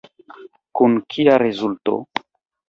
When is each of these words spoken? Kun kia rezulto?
Kun 0.81 0.95
kia 1.15 1.37
rezulto? 1.45 1.95